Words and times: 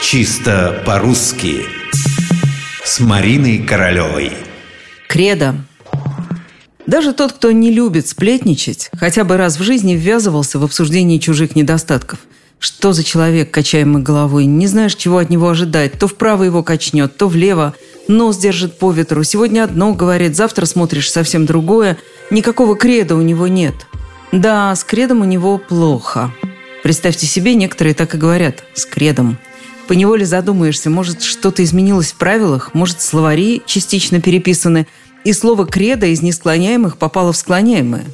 Чисто 0.00 0.82
по-русски 0.86 1.64
С 2.84 3.00
Мариной 3.00 3.58
Королевой 3.58 4.32
Кредо 5.08 5.56
Даже 6.86 7.12
тот, 7.12 7.32
кто 7.32 7.50
не 7.50 7.72
любит 7.72 8.06
сплетничать, 8.06 8.90
хотя 8.96 9.24
бы 9.24 9.36
раз 9.36 9.58
в 9.58 9.62
жизни 9.62 9.94
ввязывался 9.94 10.60
в 10.60 10.64
обсуждение 10.64 11.18
чужих 11.18 11.56
недостатков. 11.56 12.20
Что 12.60 12.92
за 12.92 13.02
человек, 13.02 13.50
качаемый 13.50 14.02
головой? 14.02 14.46
Не 14.46 14.68
знаешь, 14.68 14.94
чего 14.94 15.18
от 15.18 15.30
него 15.30 15.48
ожидать. 15.48 15.98
То 15.98 16.06
вправо 16.06 16.44
его 16.44 16.62
качнет, 16.62 17.16
то 17.16 17.28
влево. 17.28 17.74
Нос 18.06 18.38
держит 18.38 18.78
по 18.78 18.92
ветру. 18.92 19.24
Сегодня 19.24 19.64
одно 19.64 19.92
говорит, 19.94 20.36
завтра 20.36 20.64
смотришь 20.64 21.10
совсем 21.10 21.44
другое. 21.44 21.98
Никакого 22.30 22.76
креда 22.76 23.16
у 23.16 23.22
него 23.22 23.48
нет. 23.48 23.74
Да, 24.30 24.74
с 24.74 24.84
кредом 24.84 25.22
у 25.22 25.24
него 25.24 25.58
плохо. 25.58 26.32
Представьте 26.82 27.26
себе, 27.26 27.54
некоторые 27.54 27.94
так 27.94 28.14
и 28.14 28.18
говорят– 28.18 28.62
с 28.74 28.86
кредом. 28.86 29.38
Поневоле 29.88 30.26
задумаешься, 30.26 30.90
может, 30.90 31.22
что-то 31.22 31.64
изменилось 31.64 32.12
в 32.12 32.16
правилах, 32.16 32.74
может, 32.74 33.00
словари 33.00 33.62
частично 33.64 34.20
переписаны, 34.20 34.86
и 35.24 35.32
слово 35.32 35.66
«кредо» 35.66 36.06
из 36.06 36.20
несклоняемых 36.20 36.98
попало 36.98 37.32
в 37.32 37.36
склоняемое. 37.38 38.04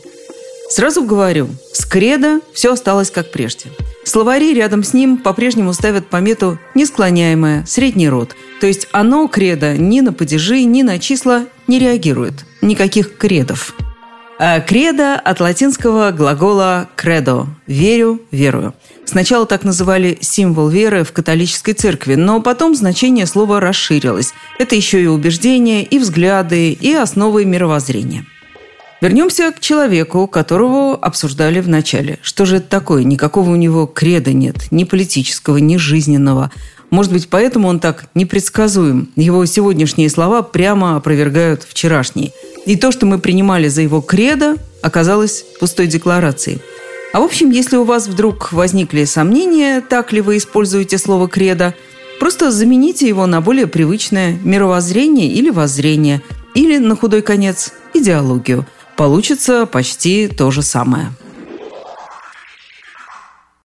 Сразу 0.70 1.02
говорю, 1.02 1.48
с 1.73 1.84
кредо 1.84 2.41
все 2.52 2.73
осталось 2.73 3.10
как 3.10 3.33
прежде. 3.33 3.66
Словари 4.05 4.55
рядом 4.55 4.84
с 4.84 4.95
ним 4.95 5.16
по-прежнему 5.16 5.73
ставят 5.73 6.06
помету 6.06 6.60
«несклоняемое», 6.77 7.64
«средний 7.66 8.09
род». 8.09 8.36
То 8.61 8.69
есть 8.69 8.86
оно, 8.92 9.27
кредо, 9.27 9.77
ни 9.77 10.00
на 10.00 10.12
падежи, 10.12 10.62
ни 10.62 10.83
на 10.83 11.00
числа 11.00 11.45
не 11.66 11.80
реагирует. 11.80 12.45
Никаких 12.62 13.16
кредов. 13.16 13.75
А 14.37 14.59
кредо 14.61 15.15
от 15.15 15.38
латинского 15.38 16.11
глагола 16.11 16.88
«кредо»– 16.97 17.47
«верю», 17.69 18.20
«верую». 18.33 18.75
Сначала 19.05 19.47
так 19.47 19.62
называли 19.62 20.19
символ 20.20 20.69
веры 20.69 21.05
в 21.05 21.12
католической 21.12 21.73
церкви, 21.73 22.16
но 22.16 22.41
потом 22.41 22.75
значение 22.75 23.27
слова 23.27 23.61
расширилось. 23.61 24.33
Это 24.58 24.75
еще 24.75 25.00
и 25.00 25.06
убеждения, 25.06 25.84
и 25.84 26.00
взгляды, 26.00 26.73
и 26.73 26.92
основы 26.95 27.45
мировоззрения. 27.45 28.27
Вернемся 29.00 29.53
к 29.53 29.61
человеку, 29.61 30.27
которого 30.27 30.97
обсуждали 30.97 31.61
в 31.61 31.69
начале. 31.69 32.19
Что 32.23 32.45
же 32.45 32.56
это 32.56 32.69
такое? 32.69 33.05
Никакого 33.05 33.51
у 33.51 33.56
него 33.56 33.86
креда 33.86 34.33
нет, 34.33 34.73
ни 34.73 34.83
политического, 34.83 35.58
ни 35.58 35.77
жизненного. 35.77 36.51
Может 36.91 37.12
быть, 37.12 37.28
поэтому 37.28 37.69
он 37.69 37.78
так 37.78 38.06
непредсказуем. 38.14 39.11
Его 39.14 39.45
сегодняшние 39.47 40.11
слова 40.11 40.42
прямо 40.42 40.97
опровергают 40.97 41.62
вчерашние– 41.62 42.33
и 42.67 42.77
то, 42.77 42.93
что 42.93 43.07
мы 43.07 43.19
принимали 43.19 43.69
за 43.69 43.83
его 43.83 44.01
кредо, 44.01 44.57
оказалось 44.83 45.45
пустой 45.61 45.87
декларацией. 45.87 46.61
А 47.12 47.20
в 47.20 47.25
общем, 47.25 47.51
если 47.51 47.77
у 47.77 47.84
вас 47.84 48.09
вдруг 48.09 48.53
возникли 48.53 49.05
сомнения, 49.05 49.81
так 49.81 50.12
ли 50.12 50.20
вы 50.20 50.37
используете 50.37 50.98
слово 50.98 51.29
«кредо», 51.29 51.75
просто 52.19 52.51
замените 52.51 53.07
его 53.07 53.27
на 53.27 53.41
более 53.41 53.67
привычное 53.67 54.39
мировоззрение 54.42 55.29
или 55.29 55.51
воззрение, 55.51 56.23
или, 56.55 56.79
на 56.79 56.97
худой 56.97 57.23
конец, 57.23 57.73
идеологию. 57.95 58.67
Получится 58.97 59.67
почти 59.67 60.29
то 60.29 60.51
же 60.51 60.62
самое. 60.62 61.12